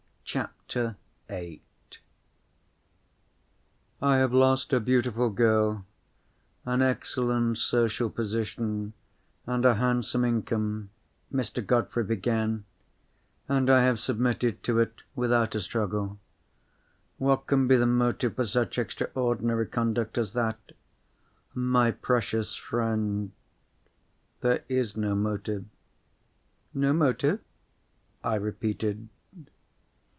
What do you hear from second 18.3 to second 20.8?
for such extraordinary conduct as that?